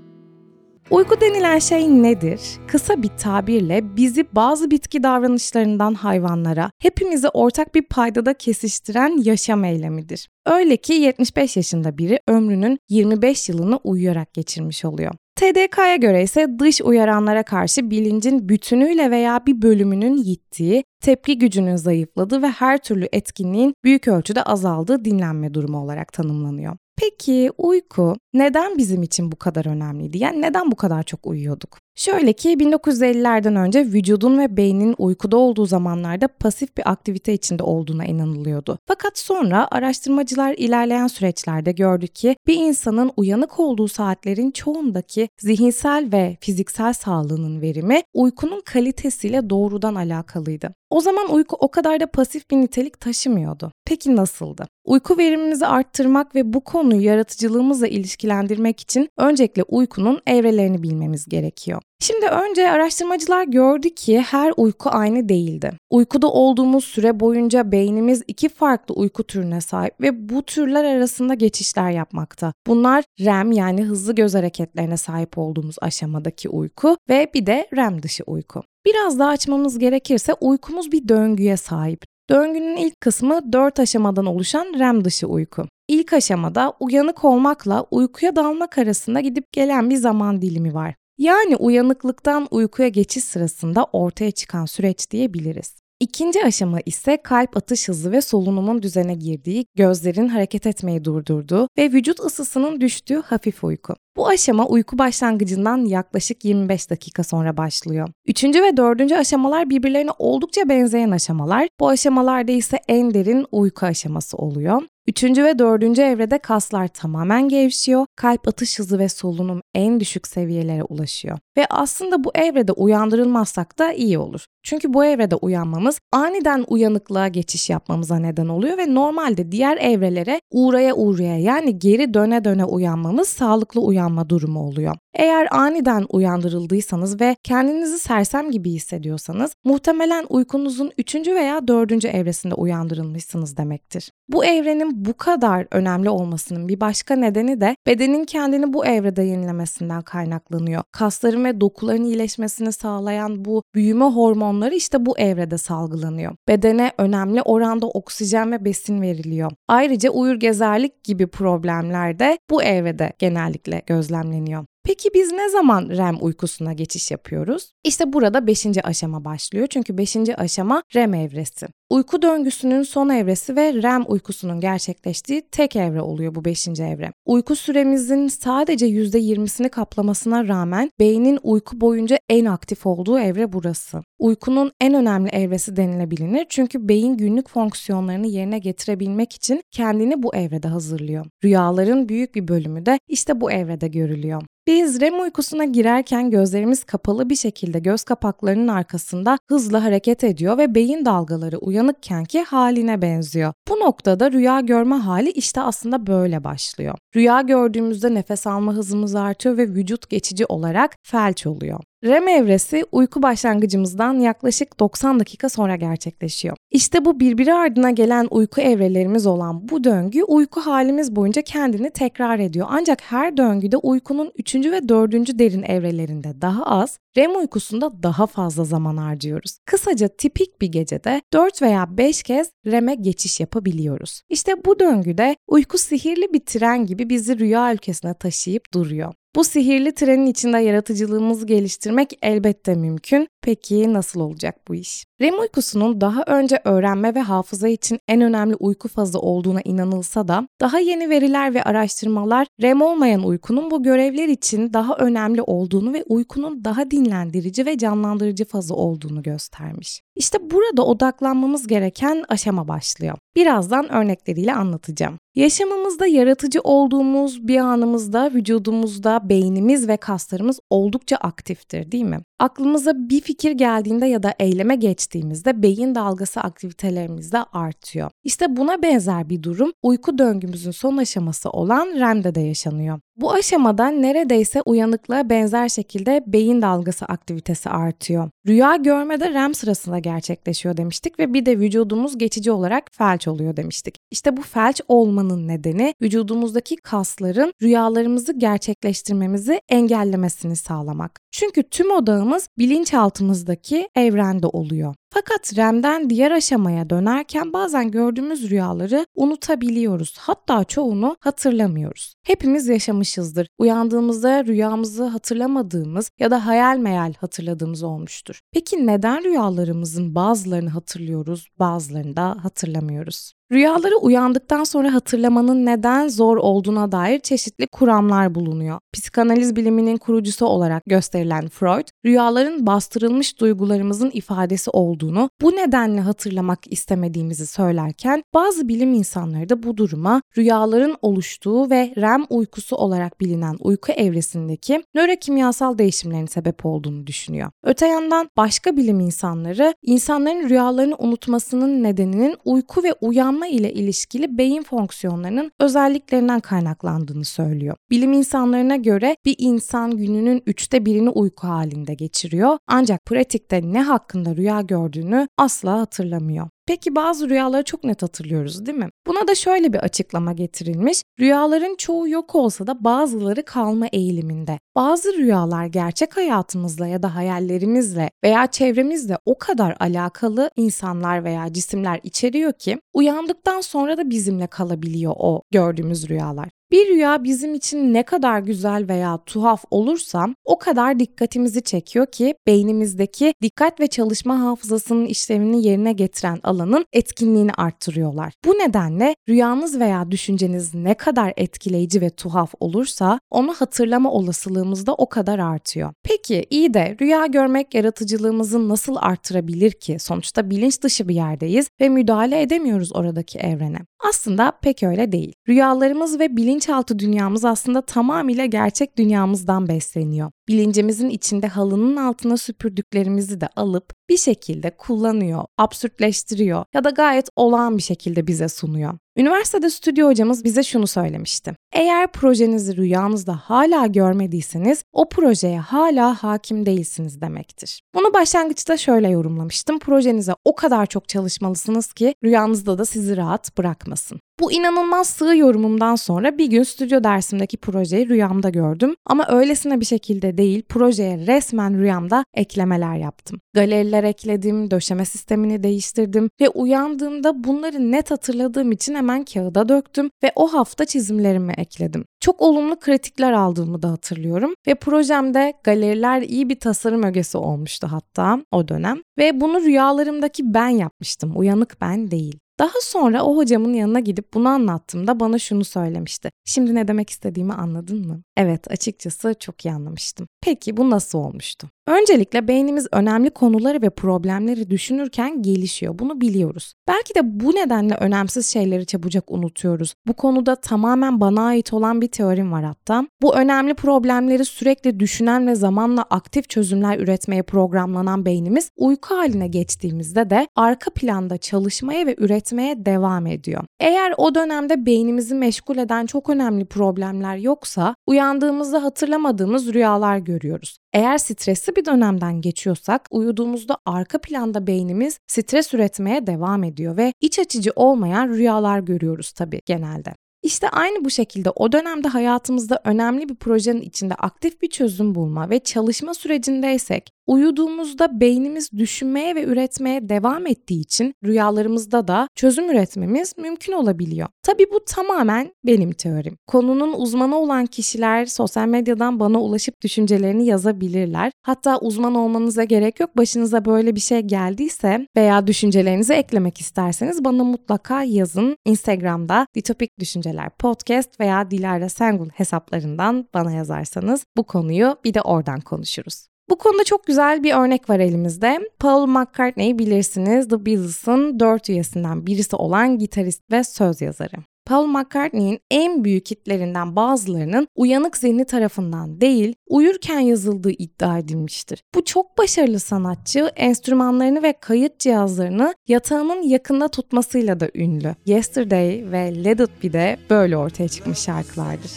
Uyku 0.90 1.20
denilen 1.20 1.58
şey 1.58 1.88
nedir? 1.88 2.40
Kısa 2.66 3.02
bir 3.02 3.08
tabirle 3.08 3.96
bizi 3.96 4.26
bazı 4.32 4.70
bitki 4.70 5.02
davranışlarından 5.02 5.94
hayvanlara, 5.94 6.70
hepimizi 6.78 7.28
ortak 7.28 7.74
bir 7.74 7.82
paydada 7.82 8.34
kesiştiren 8.34 9.22
yaşam 9.22 9.64
eylemidir. 9.64 10.28
Öyle 10.46 10.76
ki 10.76 10.92
75 10.92 11.56
yaşında 11.56 11.98
biri 11.98 12.20
ömrünün 12.28 12.78
25 12.88 13.48
yılını 13.48 13.76
uyuyarak 13.84 14.34
geçirmiş 14.34 14.84
oluyor. 14.84 15.12
TDK'ya 15.36 15.96
göre 15.96 16.22
ise 16.22 16.58
dış 16.58 16.80
uyaranlara 16.80 17.42
karşı 17.42 17.90
bilincin 17.90 18.48
bütünüyle 18.48 19.10
veya 19.10 19.46
bir 19.46 19.62
bölümünün 19.62 20.16
yittiği, 20.16 20.84
tepki 21.00 21.38
gücünün 21.38 21.76
zayıfladığı 21.76 22.42
ve 22.42 22.48
her 22.48 22.78
türlü 22.78 23.08
etkinliğin 23.12 23.74
büyük 23.84 24.08
ölçüde 24.08 24.42
azaldığı 24.42 25.04
dinlenme 25.04 25.54
durumu 25.54 25.78
olarak 25.78 26.12
tanımlanıyor. 26.12 26.76
Peki 26.96 27.50
uyku 27.58 28.16
neden 28.34 28.78
bizim 28.78 29.02
için 29.02 29.32
bu 29.32 29.36
kadar 29.36 29.66
önemliydi? 29.66 30.18
Yani 30.18 30.42
neden 30.42 30.70
bu 30.70 30.76
kadar 30.76 31.02
çok 31.02 31.26
uyuyorduk? 31.26 31.78
Şöyle 31.96 32.32
ki 32.32 32.48
1950'lerden 32.48 33.56
önce 33.56 33.80
vücudun 33.80 34.38
ve 34.38 34.56
beynin 34.56 34.94
uykuda 34.98 35.36
olduğu 35.36 35.66
zamanlarda 35.66 36.28
pasif 36.28 36.76
bir 36.76 36.90
aktivite 36.90 37.32
içinde 37.32 37.62
olduğuna 37.62 38.04
inanılıyordu. 38.04 38.78
Fakat 38.86 39.18
sonra 39.18 39.68
araştırmacılar 39.70 40.54
ilerleyen 40.58 41.06
süreçlerde 41.06 41.72
gördü 41.72 42.06
ki 42.06 42.36
bir 42.46 42.56
insanın 42.56 43.12
uyanık 43.16 43.60
olduğu 43.60 43.88
saatlerin 43.88 44.50
çoğundaki 44.50 45.28
zihinsel 45.40 46.08
ve 46.12 46.36
fiziksel 46.40 46.92
sağlığının 46.92 47.60
verimi 47.60 48.02
uykunun 48.14 48.60
kalitesiyle 48.60 49.50
doğrudan 49.50 49.94
alakalıydı. 49.94 50.74
O 50.90 51.00
zaman 51.00 51.34
uyku 51.34 51.56
o 51.60 51.70
kadar 51.70 52.00
da 52.00 52.06
pasif 52.06 52.50
bir 52.50 52.56
nitelik 52.56 53.00
taşımıyordu. 53.00 53.72
Peki 53.86 54.16
nasıldı? 54.16 54.66
Uyku 54.84 55.18
verimimizi 55.18 55.66
arttırmak 55.66 56.34
ve 56.34 56.52
bu 56.52 56.60
konuyu 56.60 57.00
yaratıcılığımızla 57.00 57.86
ilişkilendirmek 57.86 58.80
için 58.80 59.08
öncelikle 59.18 59.62
uykunun 59.62 60.20
evrelerini 60.26 60.82
bilmemiz 60.82 61.26
gerekiyor. 61.28 61.82
Şimdi 62.00 62.26
önce 62.26 62.70
araştırmacılar 62.70 63.44
gördü 63.44 63.90
ki 63.90 64.20
her 64.20 64.52
uyku 64.56 64.90
aynı 64.90 65.28
değildi. 65.28 65.72
Uykuda 65.90 66.28
olduğumuz 66.28 66.84
süre 66.84 67.20
boyunca 67.20 67.72
beynimiz 67.72 68.22
iki 68.28 68.48
farklı 68.48 68.94
uyku 68.94 69.24
türüne 69.24 69.60
sahip 69.60 70.00
ve 70.00 70.28
bu 70.28 70.42
türler 70.42 70.84
arasında 70.84 71.34
geçişler 71.34 71.90
yapmakta. 71.90 72.52
Bunlar 72.66 73.04
REM 73.20 73.52
yani 73.52 73.84
hızlı 73.84 74.14
göz 74.14 74.34
hareketlerine 74.34 74.96
sahip 74.96 75.38
olduğumuz 75.38 75.76
aşamadaki 75.80 76.48
uyku 76.48 76.96
ve 77.08 77.30
bir 77.34 77.46
de 77.46 77.68
REM 77.76 78.02
dışı 78.02 78.24
uyku. 78.26 78.62
Biraz 78.86 79.18
daha 79.18 79.28
açmamız 79.28 79.78
gerekirse 79.78 80.34
uykumuz 80.34 80.92
bir 80.92 81.08
döngüye 81.08 81.56
sahip. 81.56 82.04
Döngünün 82.30 82.76
ilk 82.76 83.00
kısmı 83.00 83.52
4 83.52 83.80
aşamadan 83.80 84.26
oluşan 84.26 84.78
REM 84.78 85.04
dışı 85.04 85.26
uyku. 85.26 85.64
İlk 85.88 86.12
aşamada 86.12 86.72
uyanık 86.80 87.24
olmakla 87.24 87.86
uykuya 87.90 88.36
dalmak 88.36 88.78
arasında 88.78 89.20
gidip 89.20 89.52
gelen 89.52 89.90
bir 89.90 89.96
zaman 89.96 90.42
dilimi 90.42 90.74
var. 90.74 90.94
Yani 91.18 91.56
uyanıklıktan 91.56 92.48
uykuya 92.50 92.88
geçiş 92.88 93.24
sırasında 93.24 93.84
ortaya 93.92 94.30
çıkan 94.30 94.66
süreç 94.66 95.10
diyebiliriz. 95.10 95.74
İkinci 96.00 96.44
aşama 96.44 96.78
ise 96.86 97.22
kalp 97.22 97.56
atış 97.56 97.88
hızı 97.88 98.12
ve 98.12 98.20
solunumun 98.20 98.82
düzene 98.82 99.14
girdiği, 99.14 99.66
gözlerin 99.74 100.28
hareket 100.28 100.66
etmeyi 100.66 101.04
durdurduğu 101.04 101.68
ve 101.78 101.92
vücut 101.92 102.20
ısısının 102.20 102.80
düştüğü 102.80 103.22
hafif 103.22 103.64
uyku. 103.64 103.94
Bu 104.16 104.28
aşama 104.28 104.66
uyku 104.66 104.98
başlangıcından 104.98 105.84
yaklaşık 105.84 106.44
25 106.44 106.90
dakika 106.90 107.24
sonra 107.24 107.56
başlıyor. 107.56 108.08
Üçüncü 108.26 108.62
ve 108.62 108.76
dördüncü 108.76 109.14
aşamalar 109.14 109.70
birbirlerine 109.70 110.10
oldukça 110.18 110.68
benzeyen 110.68 111.10
aşamalar. 111.10 111.68
Bu 111.80 111.88
aşamalarda 111.88 112.52
ise 112.52 112.78
en 112.88 113.14
derin 113.14 113.46
uyku 113.52 113.86
aşaması 113.86 114.36
oluyor. 114.36 114.82
Üçüncü 115.08 115.44
ve 115.44 115.58
dördüncü 115.58 116.02
evrede 116.02 116.38
kaslar 116.38 116.88
tamamen 116.88 117.48
gevşiyor, 117.48 118.06
kalp 118.16 118.48
atış 118.48 118.78
hızı 118.78 118.98
ve 118.98 119.08
solunum 119.08 119.60
en 119.74 120.00
düşük 120.00 120.26
seviyelere 120.26 120.82
ulaşıyor. 120.82 121.38
Ve 121.56 121.66
aslında 121.70 122.24
bu 122.24 122.30
evrede 122.34 122.72
uyandırılmazsak 122.72 123.78
da 123.78 123.92
iyi 123.92 124.18
olur. 124.18 124.46
Çünkü 124.62 124.94
bu 124.94 125.04
evrede 125.04 125.34
uyanmamız 125.34 126.00
aniden 126.12 126.64
uyanıklığa 126.68 127.28
geçiş 127.28 127.70
yapmamıza 127.70 128.18
neden 128.18 128.48
oluyor 128.48 128.78
ve 128.78 128.94
normalde 128.94 129.52
diğer 129.52 129.76
evrelere 129.76 130.40
uğraya 130.52 130.94
uğraya 130.94 131.38
yani 131.38 131.78
geri 131.78 132.14
döne 132.14 132.44
döne 132.44 132.64
uyanmamız 132.64 133.28
sağlıklı 133.28 133.80
uyanma 134.06 134.28
durumu 134.28 134.60
oluyor. 134.60 134.96
Eğer 135.16 135.48
aniden 135.50 136.06
uyandırıldıysanız 136.08 137.20
ve 137.20 137.36
kendinizi 137.44 137.98
sersem 137.98 138.50
gibi 138.50 138.70
hissediyorsanız 138.70 139.52
muhtemelen 139.64 140.26
uykunuzun 140.28 140.92
3. 140.98 141.14
veya 141.14 141.68
4. 141.68 142.04
evresinde 142.04 142.54
uyandırılmışsınız 142.54 143.56
demektir. 143.56 144.10
Bu 144.28 144.44
evrenin 144.44 145.04
bu 145.04 145.14
kadar 145.14 145.66
önemli 145.70 146.10
olmasının 146.10 146.68
bir 146.68 146.80
başka 146.80 147.16
nedeni 147.16 147.60
de 147.60 147.76
bedenin 147.86 148.24
kendini 148.24 148.72
bu 148.72 148.86
evrede 148.86 149.22
yenilemesinden 149.22 150.02
kaynaklanıyor. 150.02 150.82
Kasların 150.92 151.44
ve 151.44 151.60
dokuların 151.60 152.04
iyileşmesini 152.04 152.72
sağlayan 152.72 153.44
bu 153.44 153.62
büyüme 153.74 154.04
hormonları 154.04 154.74
işte 154.74 155.06
bu 155.06 155.18
evrede 155.18 155.58
salgılanıyor. 155.58 156.32
Bedene 156.48 156.92
önemli 156.98 157.42
oranda 157.42 157.86
oksijen 157.86 158.52
ve 158.52 158.64
besin 158.64 159.02
veriliyor. 159.02 159.52
Ayrıca 159.68 160.10
uyur 160.10 160.34
gezerlik 160.34 161.04
gibi 161.04 161.26
problemler 161.26 162.18
de 162.18 162.38
bu 162.50 162.62
evrede 162.62 163.12
genellikle 163.18 163.82
gözlemleniyor. 163.86 164.64
Peki 164.86 165.10
biz 165.14 165.32
ne 165.32 165.48
zaman 165.48 165.88
REM 165.88 166.16
uykusuna 166.20 166.72
geçiş 166.72 167.10
yapıyoruz? 167.10 167.72
İşte 167.84 168.12
burada 168.12 168.46
5. 168.46 168.66
aşama 168.84 169.24
başlıyor. 169.24 169.66
Çünkü 169.70 169.98
5. 169.98 170.16
aşama 170.36 170.82
REM 170.94 171.14
evresi. 171.14 171.66
Uyku 171.90 172.22
döngüsünün 172.22 172.82
son 172.82 173.08
evresi 173.08 173.56
ve 173.56 173.82
REM 173.82 174.04
uykusunun 174.08 174.60
gerçekleştiği 174.60 175.42
tek 175.52 175.76
evre 175.76 176.00
oluyor 176.00 176.34
bu 176.34 176.44
5. 176.44 176.68
evre. 176.68 177.12
Uyku 177.24 177.56
süremizin 177.56 178.28
sadece 178.28 178.86
%20'sini 178.86 179.68
kaplamasına 179.68 180.48
rağmen 180.48 180.90
beynin 181.00 181.38
uyku 181.42 181.80
boyunca 181.80 182.18
en 182.28 182.44
aktif 182.44 182.86
olduğu 182.86 183.18
evre 183.18 183.52
burası. 183.52 184.02
Uykunun 184.18 184.72
en 184.80 184.94
önemli 184.94 185.28
evresi 185.28 185.76
denilebilir 185.76 186.46
çünkü 186.48 186.88
beyin 186.88 187.16
günlük 187.16 187.48
fonksiyonlarını 187.48 188.26
yerine 188.26 188.58
getirebilmek 188.58 189.32
için 189.32 189.62
kendini 189.70 190.22
bu 190.22 190.34
evrede 190.34 190.68
hazırlıyor. 190.68 191.26
Rüyaların 191.44 192.08
büyük 192.08 192.34
bir 192.34 192.48
bölümü 192.48 192.86
de 192.86 192.98
işte 193.08 193.40
bu 193.40 193.52
evrede 193.52 193.88
görülüyor. 193.88 194.42
Biz 194.66 195.00
REM 195.00 195.20
uykusuna 195.20 195.64
girerken 195.64 196.30
gözlerimiz 196.30 196.84
kapalı 196.84 197.30
bir 197.30 197.36
şekilde 197.36 197.78
göz 197.78 198.04
kapaklarının 198.04 198.68
arkasında 198.68 199.38
hızla 199.48 199.84
hareket 199.84 200.24
ediyor 200.24 200.58
ve 200.58 200.74
beyin 200.74 201.04
dalgaları 201.04 201.58
uyanıkkenki 201.58 202.42
haline 202.42 203.02
benziyor. 203.02 203.52
Bu 203.68 203.80
noktada 203.80 204.32
rüya 204.32 204.60
görme 204.60 204.96
hali 204.96 205.30
işte 205.30 205.60
aslında 205.60 206.06
böyle 206.06 206.44
başlıyor. 206.44 206.94
Rüya 207.16 207.40
gördüğümüzde 207.40 208.14
nefes 208.14 208.46
alma 208.46 208.74
hızımız 208.74 209.14
artıyor 209.14 209.56
ve 209.56 209.68
vücut 209.68 210.10
geçici 210.10 210.46
olarak 210.46 210.96
felç 211.02 211.46
oluyor. 211.46 211.80
REM 212.04 212.28
evresi 212.28 212.84
uyku 212.92 213.22
başlangıcımızdan 213.22 214.14
yaklaşık 214.14 214.80
90 214.80 215.20
dakika 215.20 215.48
sonra 215.48 215.76
gerçekleşiyor. 215.76 216.56
İşte 216.70 217.04
bu 217.04 217.20
birbiri 217.20 217.54
ardına 217.54 217.90
gelen 217.90 218.28
uyku 218.30 218.60
evrelerimiz 218.60 219.26
olan 219.26 219.68
bu 219.68 219.84
döngü 219.84 220.22
uyku 220.22 220.60
halimiz 220.60 221.16
boyunca 221.16 221.42
kendini 221.42 221.90
tekrar 221.90 222.38
ediyor. 222.38 222.66
Ancak 222.70 223.02
her 223.02 223.36
döngüde 223.36 223.76
uykunun 223.76 224.32
3. 224.38 224.54
ve 224.54 224.88
4. 224.88 225.38
derin 225.38 225.62
evrelerinde 225.62 226.40
daha 226.40 226.62
az, 226.62 226.98
REM 227.16 227.36
uykusunda 227.36 228.02
daha 228.02 228.26
fazla 228.26 228.64
zaman 228.64 228.96
harcıyoruz. 228.96 229.58
Kısaca 229.66 230.08
tipik 230.08 230.60
bir 230.60 230.72
gecede 230.72 231.22
4 231.32 231.62
veya 231.62 231.96
5 231.98 232.22
kez 232.22 232.50
REM'e 232.66 232.94
geçiş 232.94 233.40
yapabiliyoruz. 233.40 234.22
İşte 234.28 234.64
bu 234.64 234.78
döngüde 234.78 235.36
uyku 235.48 235.78
sihirli 235.78 236.32
bir 236.32 236.40
tren 236.40 236.86
gibi 236.86 237.08
bizi 237.08 237.38
rüya 237.38 237.74
ülkesine 237.74 238.14
taşıyıp 238.14 238.74
duruyor. 238.74 239.12
Bu 239.36 239.44
sihirli 239.44 239.94
trenin 239.94 240.26
içinde 240.26 240.58
yaratıcılığımızı 240.58 241.46
geliştirmek 241.46 242.18
elbette 242.22 242.74
mümkün. 242.74 243.28
Peki 243.46 243.92
nasıl 243.92 244.20
olacak 244.20 244.68
bu 244.68 244.74
iş? 244.74 245.04
REM 245.20 245.40
uykusunun 245.40 246.00
daha 246.00 246.22
önce 246.26 246.60
öğrenme 246.64 247.14
ve 247.14 247.20
hafıza 247.20 247.68
için 247.68 247.98
en 248.08 248.20
önemli 248.20 248.54
uyku 248.54 248.88
fazı 248.88 249.18
olduğuna 249.18 249.60
inanılsa 249.64 250.28
da 250.28 250.48
daha 250.60 250.78
yeni 250.78 251.10
veriler 251.10 251.54
ve 251.54 251.62
araştırmalar 251.62 252.46
REM 252.62 252.82
olmayan 252.82 253.22
uykunun 253.22 253.70
bu 253.70 253.82
görevler 253.82 254.28
için 254.28 254.72
daha 254.72 254.96
önemli 254.96 255.42
olduğunu 255.42 255.92
ve 255.92 256.04
uykunun 256.08 256.64
daha 256.64 256.90
dinlendirici 256.90 257.66
ve 257.66 257.78
canlandırıcı 257.78 258.44
fazı 258.44 258.74
olduğunu 258.74 259.22
göstermiş. 259.22 260.00
İşte 260.16 260.50
burada 260.50 260.86
odaklanmamız 260.86 261.66
gereken 261.66 262.24
aşama 262.28 262.68
başlıyor. 262.68 263.16
Birazdan 263.36 263.92
örnekleriyle 263.92 264.54
anlatacağım. 264.54 265.18
Yaşamımızda 265.34 266.06
yaratıcı 266.06 266.60
olduğumuz 266.60 267.48
bir 267.48 267.58
anımızda 267.58 268.30
vücudumuzda 268.34 269.28
beynimiz 269.28 269.88
ve 269.88 269.96
kaslarımız 269.96 270.60
oldukça 270.70 271.16
aktiftir 271.16 271.92
değil 271.92 272.04
mi? 272.04 272.20
Aklımıza 272.38 272.92
bir 272.96 273.20
fikir 273.20 273.52
geldiğinde 273.52 274.06
ya 274.06 274.22
da 274.22 274.34
eyleme 274.38 274.76
geçtiğimizde 274.76 275.62
beyin 275.62 275.94
dalgası 275.94 276.40
aktivitelerimiz 276.40 277.32
de 277.32 277.38
artıyor. 277.52 278.10
İşte 278.24 278.56
buna 278.56 278.82
benzer 278.82 279.28
bir 279.28 279.42
durum 279.42 279.72
uyku 279.82 280.18
döngümüzün 280.18 280.70
son 280.70 280.96
aşaması 280.96 281.50
olan 281.50 281.86
REM'de 281.86 282.34
de 282.34 282.40
yaşanıyor. 282.40 283.00
Bu 283.16 283.32
aşamada 283.32 283.88
neredeyse 283.88 284.62
uyanıklığa 284.62 285.30
benzer 285.30 285.68
şekilde 285.68 286.24
beyin 286.26 286.62
dalgası 286.62 287.04
aktivitesi 287.04 287.70
artıyor. 287.70 288.30
Rüya 288.46 288.76
görme 288.76 289.20
de 289.20 289.30
REM 289.32 289.54
sırasında 289.54 289.98
gerçekleşiyor 289.98 290.76
demiştik 290.76 291.18
ve 291.18 291.34
bir 291.34 291.46
de 291.46 291.58
vücudumuz 291.58 292.18
geçici 292.18 292.50
olarak 292.50 292.84
felç 292.92 293.28
oluyor 293.28 293.56
demiştik. 293.56 293.96
İşte 294.10 294.36
bu 294.36 294.42
felç 294.42 294.80
olmanın 294.88 295.48
nedeni 295.48 295.94
vücudumuzdaki 296.02 296.76
kasların 296.76 297.52
rüyalarımızı 297.62 298.32
gerçekleştirmemizi 298.32 299.60
engellemesini 299.68 300.56
sağlamak. 300.56 301.20
Çünkü 301.30 301.62
tüm 301.62 301.90
odağımız 301.90 302.48
bilinçaltımızdaki 302.58 303.88
evrende 303.94 304.46
oluyor. 304.46 304.94
Fakat 305.16 305.56
REM'den 305.56 306.10
diğer 306.10 306.30
aşamaya 306.30 306.90
dönerken 306.90 307.52
bazen 307.52 307.90
gördüğümüz 307.90 308.50
rüyaları 308.50 309.06
unutabiliyoruz. 309.14 310.16
Hatta 310.18 310.64
çoğunu 310.64 311.16
hatırlamıyoruz. 311.20 312.14
Hepimiz 312.22 312.68
yaşamışızdır. 312.68 313.48
Uyandığımızda 313.58 314.44
rüyamızı 314.44 315.04
hatırlamadığımız 315.04 316.10
ya 316.18 316.30
da 316.30 316.46
hayal 316.46 316.78
meyal 316.78 317.12
hatırladığımız 317.14 317.82
olmuştur. 317.82 318.40
Peki 318.52 318.86
neden 318.86 319.24
rüyalarımızın 319.24 320.14
bazılarını 320.14 320.70
hatırlıyoruz, 320.70 321.48
bazılarını 321.58 322.16
da 322.16 322.36
hatırlamıyoruz? 322.42 323.32
Rüyaları 323.52 323.96
uyandıktan 323.96 324.64
sonra 324.64 324.94
hatırlamanın 324.94 325.66
neden 325.66 326.08
zor 326.08 326.36
olduğuna 326.36 326.92
dair 326.92 327.20
çeşitli 327.20 327.66
kuramlar 327.66 328.34
bulunuyor. 328.34 328.78
Psikanaliz 328.92 329.56
biliminin 329.56 329.96
kurucusu 329.96 330.46
olarak 330.46 330.84
gösterilen 330.86 331.48
Freud, 331.48 331.88
rüyaların 332.04 332.66
bastırılmış 332.66 333.40
duygularımızın 333.40 334.10
ifadesi 334.14 334.70
olduğunu, 334.70 335.30
bu 335.42 335.50
nedenle 335.52 336.00
hatırlamak 336.00 336.72
istemediğimizi 336.72 337.46
söylerken 337.46 338.22
bazı 338.34 338.68
bilim 338.68 338.94
insanları 338.94 339.48
da 339.48 339.62
bu 339.62 339.76
duruma 339.76 340.22
rüyaların 340.38 340.96
oluştuğu 341.02 341.70
ve 341.70 341.92
REM 341.96 342.24
uykusu 342.30 342.76
olarak 342.76 343.20
bilinen 343.20 343.56
uyku 343.60 343.92
evresindeki 343.92 344.82
nörokimyasal 344.94 345.78
değişimlerin 345.78 346.26
sebep 346.26 346.66
olduğunu 346.66 347.06
düşünüyor. 347.06 347.50
Öte 347.64 347.86
yandan 347.86 348.30
başka 348.36 348.76
bilim 348.76 349.00
insanları 349.00 349.74
insanların 349.82 350.48
rüyalarını 350.48 350.96
unutmasının 350.98 351.82
nedeninin 351.82 352.36
uyku 352.44 352.82
ve 352.82 352.94
uyanma 353.00 353.35
odaklanma 353.36 353.46
ile 353.46 353.72
ilişkili 353.72 354.38
beyin 354.38 354.62
fonksiyonlarının 354.62 355.52
özelliklerinden 355.60 356.40
kaynaklandığını 356.40 357.24
söylüyor. 357.24 357.76
Bilim 357.90 358.12
insanlarına 358.12 358.76
göre 358.76 359.16
bir 359.24 359.34
insan 359.38 359.96
gününün 359.96 360.42
üçte 360.46 360.86
birini 360.86 361.10
uyku 361.10 361.48
halinde 361.48 361.94
geçiriyor 361.94 362.58
ancak 362.66 363.04
pratikte 363.06 363.60
ne 363.62 363.82
hakkında 363.82 364.36
rüya 364.36 364.60
gördüğünü 364.60 365.28
asla 365.38 365.80
hatırlamıyor. 365.80 366.48
Peki 366.66 366.94
bazı 366.94 367.28
rüyaları 367.28 367.64
çok 367.64 367.84
net 367.84 368.02
hatırlıyoruz 368.02 368.66
değil 368.66 368.78
mi? 368.78 368.90
Buna 369.06 369.28
da 369.28 369.34
şöyle 369.34 369.72
bir 369.72 369.78
açıklama 369.78 370.32
getirilmiş. 370.32 371.02
Rüyaların 371.20 371.76
çoğu 371.76 372.08
yok 372.08 372.34
olsa 372.34 372.66
da 372.66 372.84
bazıları 372.84 373.44
kalma 373.44 373.86
eğiliminde. 373.92 374.58
Bazı 374.76 375.12
rüyalar 375.12 375.66
gerçek 375.66 376.16
hayatımızla 376.16 376.86
ya 376.86 377.02
da 377.02 377.14
hayallerimizle 377.14 378.10
veya 378.24 378.46
çevremizle 378.46 379.18
o 379.24 379.38
kadar 379.38 379.76
alakalı 379.80 380.50
insanlar 380.56 381.24
veya 381.24 381.52
cisimler 381.52 382.00
içeriyor 382.02 382.52
ki 382.52 382.78
uyandıktan 382.94 383.60
sonra 383.60 383.96
da 383.96 384.10
bizimle 384.10 384.46
kalabiliyor 384.46 385.14
o 385.18 385.42
gördüğümüz 385.50 386.08
rüyalar. 386.08 386.48
Bir 386.70 386.88
rüya 386.88 387.24
bizim 387.24 387.54
için 387.54 387.94
ne 387.94 388.02
kadar 388.02 388.40
güzel 388.40 388.88
veya 388.88 389.18
tuhaf 389.26 389.64
olursa 389.70 390.26
o 390.44 390.58
kadar 390.58 390.98
dikkatimizi 390.98 391.62
çekiyor 391.62 392.06
ki 392.06 392.34
beynimizdeki 392.46 393.34
dikkat 393.42 393.80
ve 393.80 393.86
çalışma 393.86 394.40
hafızasının 394.40 395.06
işlevini 395.06 395.66
yerine 395.66 395.92
getiren 395.92 396.40
alanın 396.42 396.84
etkinliğini 396.92 397.52
arttırıyorlar. 397.52 398.34
Bu 398.44 398.50
nedenle 398.50 399.14
rüyanız 399.28 399.80
veya 399.80 400.10
düşünceniz 400.10 400.74
ne 400.74 400.94
kadar 400.94 401.32
etkileyici 401.36 402.00
ve 402.00 402.10
tuhaf 402.10 402.54
olursa 402.60 403.20
onu 403.30 403.52
hatırlama 403.52 404.10
olasılığımız 404.12 404.86
da 404.86 404.94
o 404.94 405.08
kadar 405.08 405.38
artıyor. 405.38 405.92
Peki 406.02 406.46
iyi 406.50 406.74
de 406.74 406.96
rüya 407.00 407.26
görmek 407.26 407.74
yaratıcılığımızı 407.74 408.68
nasıl 408.68 408.96
artırabilir 408.98 409.72
ki? 409.72 409.98
Sonuçta 409.98 410.50
bilinç 410.50 410.82
dışı 410.82 411.08
bir 411.08 411.14
yerdeyiz 411.14 411.68
ve 411.80 411.88
müdahale 411.88 412.42
edemiyoruz 412.42 412.96
oradaki 412.96 413.38
evrene. 413.38 413.78
Aslında 414.08 414.52
pek 414.62 414.82
öyle 414.82 415.12
değil. 415.12 415.32
Rüyalarımız 415.48 416.18
ve 416.18 416.36
bilinçaltı 416.36 416.98
dünyamız 416.98 417.44
aslında 417.44 417.82
tamamıyla 417.82 418.44
gerçek 418.44 418.98
dünyamızdan 418.98 419.68
besleniyor. 419.68 420.30
Bilincimizin 420.48 421.10
içinde 421.10 421.46
halının 421.46 421.96
altına 421.96 422.36
süpürdüklerimizi 422.36 423.40
de 423.40 423.48
alıp 423.56 423.92
bir 424.08 424.16
şekilde 424.16 424.76
kullanıyor, 424.76 425.44
absürtleştiriyor 425.58 426.64
ya 426.74 426.84
da 426.84 426.90
gayet 426.90 427.28
olağan 427.36 427.76
bir 427.76 427.82
şekilde 427.82 428.26
bize 428.26 428.48
sunuyor. 428.48 428.98
Üniversitede 429.16 429.70
stüdyo 429.70 430.08
hocamız 430.08 430.44
bize 430.44 430.62
şunu 430.62 430.86
söylemişti. 430.86 431.56
Eğer 431.72 432.12
projenizi 432.12 432.76
rüyanızda 432.76 433.36
hala 433.36 433.86
görmediyseniz 433.86 434.84
o 434.92 435.08
projeye 435.08 435.58
hala 435.58 436.22
hakim 436.22 436.66
değilsiniz 436.66 437.20
demektir. 437.20 437.80
Bunu 437.94 438.14
başlangıçta 438.14 438.76
şöyle 438.76 439.08
yorumlamıştım. 439.08 439.78
Projenize 439.78 440.32
o 440.44 440.54
kadar 440.54 440.86
çok 440.86 441.08
çalışmalısınız 441.08 441.92
ki 441.92 442.14
rüyanızda 442.24 442.78
da 442.78 442.84
sizi 442.84 443.16
rahat 443.16 443.58
bırakmasın. 443.58 444.20
Bu 444.40 444.52
inanılmaz 444.52 445.08
sığ 445.08 445.36
yorumumdan 445.36 445.96
sonra 445.96 446.38
bir 446.38 446.46
gün 446.46 446.62
stüdyo 446.62 447.04
dersimdeki 447.04 447.56
projeyi 447.56 448.08
rüyamda 448.08 448.50
gördüm 448.50 448.94
ama 449.06 449.26
öylesine 449.28 449.80
bir 449.80 449.84
şekilde 449.84 450.38
değil 450.38 450.62
projeye 450.62 451.26
resmen 451.26 451.78
rüyamda 451.78 452.24
eklemeler 452.34 452.96
yaptım. 452.96 453.40
Galeriler 453.54 454.04
ekledim, 454.04 454.70
döşeme 454.70 455.04
sistemini 455.04 455.62
değiştirdim 455.62 456.30
ve 456.40 456.48
uyandığımda 456.48 457.44
bunları 457.44 457.92
net 457.92 458.10
hatırladığım 458.10 458.72
için 458.72 458.94
hemen 458.94 459.24
kağıda 459.24 459.68
döktüm 459.68 460.10
ve 460.22 460.32
o 460.34 460.52
hafta 460.52 460.84
çizimlerimi 460.84 461.52
ekledim. 461.52 462.04
Çok 462.20 462.42
olumlu 462.42 462.80
kritikler 462.80 463.32
aldığımı 463.32 463.82
da 463.82 463.90
hatırlıyorum 463.90 464.54
ve 464.66 464.74
projemde 464.74 465.52
galeriler 465.64 466.22
iyi 466.22 466.48
bir 466.48 466.60
tasarım 466.60 467.02
ögesi 467.02 467.38
olmuştu 467.38 467.88
hatta 467.90 468.38
o 468.52 468.68
dönem 468.68 468.98
ve 469.18 469.40
bunu 469.40 469.60
rüyalarımdaki 469.60 470.54
ben 470.54 470.68
yapmıştım, 470.68 471.32
uyanık 471.36 471.80
ben 471.80 472.10
değil. 472.10 472.38
Daha 472.58 472.80
sonra 472.80 473.22
o 473.22 473.36
hocamın 473.36 473.72
yanına 473.74 474.00
gidip 474.00 474.34
bunu 474.34 474.48
anlattığımda 474.48 475.20
bana 475.20 475.38
şunu 475.38 475.64
söylemişti. 475.64 476.30
Şimdi 476.44 476.74
ne 476.74 476.88
demek 476.88 477.10
istediğimi 477.10 477.52
anladın 477.52 478.06
mı? 478.06 478.22
Evet 478.36 478.70
açıkçası 478.70 479.34
çok 479.40 479.64
iyi 479.64 479.72
anlamıştım. 479.72 480.28
Peki 480.40 480.76
bu 480.76 480.90
nasıl 480.90 481.18
olmuştu? 481.18 481.70
Öncelikle 481.86 482.48
beynimiz 482.48 482.86
önemli 482.92 483.30
konuları 483.30 483.82
ve 483.82 483.90
problemleri 483.90 484.70
düşünürken 484.70 485.42
gelişiyor. 485.42 485.98
Bunu 485.98 486.20
biliyoruz. 486.20 486.74
Belki 486.88 487.14
de 487.14 487.40
bu 487.40 487.50
nedenle 487.54 487.94
önemsiz 487.94 488.46
şeyleri 488.52 488.86
çabucak 488.86 489.30
unutuyoruz. 489.30 489.94
Bu 490.06 490.12
konuda 490.12 490.56
tamamen 490.56 491.20
bana 491.20 491.46
ait 491.46 491.72
olan 491.72 492.00
bir 492.00 492.08
teorim 492.08 492.52
var 492.52 492.64
hatta. 492.64 493.06
Bu 493.22 493.34
önemli 493.34 493.74
problemleri 493.74 494.44
sürekli 494.44 495.00
düşünen 495.00 495.46
ve 495.46 495.54
zamanla 495.54 496.02
aktif 496.02 496.48
çözümler 496.48 496.98
üretmeye 496.98 497.42
programlanan 497.42 498.24
beynimiz 498.24 498.70
uyku 498.76 499.14
haline 499.14 499.48
geçtiğimizde 499.48 500.30
de 500.30 500.48
arka 500.56 500.90
planda 500.90 501.38
çalışmaya 501.38 502.06
ve 502.06 502.14
üretmeye 502.18 502.86
devam 502.86 503.26
ediyor. 503.26 503.64
Eğer 503.80 504.14
o 504.16 504.34
dönemde 504.34 504.86
beynimizi 504.86 505.34
meşgul 505.34 505.78
eden 505.78 506.06
çok 506.06 506.30
önemli 506.30 506.64
problemler 506.64 507.36
yoksa 507.36 507.94
uyandığımızda 508.06 508.82
hatırlamadığımız 508.82 509.74
rüyalar 509.74 510.18
görüyoruz. 510.18 510.78
Eğer 510.92 511.18
stresli 511.18 511.76
bir 511.76 511.84
dönemden 511.84 512.40
geçiyorsak 512.40 513.08
uyuduğumuzda 513.10 513.78
arka 513.86 514.18
planda 514.18 514.66
beynimiz 514.66 515.18
stres 515.26 515.74
üretmeye 515.74 516.26
devam 516.26 516.64
ediyor 516.64 516.96
ve 516.96 517.12
iç 517.20 517.38
açıcı 517.38 517.70
olmayan 517.76 518.28
rüyalar 518.28 518.80
görüyoruz 518.80 519.32
tabii 519.32 519.60
genelde. 519.66 520.14
İşte 520.42 520.68
aynı 520.68 521.04
bu 521.04 521.10
şekilde 521.10 521.50
o 521.50 521.72
dönemde 521.72 522.08
hayatımızda 522.08 522.80
önemli 522.84 523.28
bir 523.28 523.34
projenin 523.34 523.80
içinde 523.80 524.14
aktif 524.14 524.62
bir 524.62 524.70
çözüm 524.70 525.14
bulma 525.14 525.50
ve 525.50 525.58
çalışma 525.58 526.14
sürecindeysek 526.14 527.10
Uyuduğumuzda 527.26 528.20
beynimiz 528.20 528.72
düşünmeye 528.72 529.34
ve 529.34 529.44
üretmeye 529.44 530.08
devam 530.08 530.46
ettiği 530.46 530.80
için 530.80 531.14
rüyalarımızda 531.24 532.08
da 532.08 532.28
çözüm 532.34 532.70
üretmemiz 532.70 533.34
mümkün 533.38 533.72
olabiliyor. 533.72 534.28
Tabii 534.42 534.66
bu 534.72 534.84
tamamen 534.84 535.52
benim 535.64 535.92
teorim. 535.92 536.36
Konunun 536.46 536.92
uzmanı 536.92 537.36
olan 537.36 537.66
kişiler 537.66 538.26
sosyal 538.26 538.68
medyadan 538.68 539.20
bana 539.20 539.40
ulaşıp 539.40 539.82
düşüncelerini 539.82 540.46
yazabilirler. 540.46 541.32
Hatta 541.42 541.78
uzman 541.78 542.14
olmanıza 542.14 542.64
gerek 542.64 543.00
yok. 543.00 543.16
Başınıza 543.16 543.64
böyle 543.64 543.94
bir 543.94 544.00
şey 544.00 544.20
geldiyse 544.20 545.06
veya 545.16 545.46
düşüncelerinizi 545.46 546.12
eklemek 546.12 546.60
isterseniz 546.60 547.24
bana 547.24 547.44
mutlaka 547.44 548.02
yazın. 548.02 548.56
Instagram'da 548.64 549.46
Ditopik 549.54 549.98
Düşünceler 550.00 550.50
Podcast 550.50 551.20
veya 551.20 551.50
Dilara 551.50 551.88
Sengul 551.88 552.28
hesaplarından 552.28 553.28
bana 553.34 553.52
yazarsanız 553.52 554.24
bu 554.36 554.42
konuyu 554.42 554.96
bir 555.04 555.14
de 555.14 555.22
oradan 555.22 555.60
konuşuruz. 555.60 556.35
Bu 556.50 556.56
konuda 556.56 556.84
çok 556.84 557.06
güzel 557.06 557.42
bir 557.42 557.54
örnek 557.54 557.90
var 557.90 558.00
elimizde. 558.00 558.60
Paul 558.78 559.06
McCartney'i 559.06 559.78
bilirsiniz. 559.78 560.48
The 560.48 560.66
Beatles'ın 560.66 561.40
dört 561.40 561.70
üyesinden 561.70 562.26
birisi 562.26 562.56
olan 562.56 562.98
gitarist 562.98 563.42
ve 563.52 563.64
söz 563.64 564.00
yazarı. 564.00 564.36
Paul 564.66 564.86
McCartney'in 564.86 565.58
en 565.70 566.04
büyük 566.04 566.30
hitlerinden 566.30 566.96
bazılarının 566.96 567.68
uyanık 567.76 568.16
zihni 568.16 568.44
tarafından 568.44 569.20
değil, 569.20 569.54
uyurken 569.68 570.20
yazıldığı 570.20 570.70
iddia 570.70 571.18
edilmiştir. 571.18 571.82
Bu 571.94 572.04
çok 572.04 572.38
başarılı 572.38 572.80
sanatçı 572.80 573.50
enstrümanlarını 573.56 574.42
ve 574.42 574.52
kayıt 574.60 574.98
cihazlarını 574.98 575.74
yatağının 575.88 576.42
yakında 576.42 576.88
tutmasıyla 576.88 577.60
da 577.60 577.70
ünlü. 577.74 578.14
Yesterday 578.26 579.04
ve 579.12 579.44
Let 579.44 579.60
It 579.60 579.84
Be 579.84 579.92
de 579.92 580.16
böyle 580.30 580.56
ortaya 580.56 580.88
çıkmış 580.88 581.18
şarkılardır. 581.18 581.92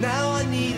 Now 0.00 0.30
I 0.30 0.44
need 0.46 0.77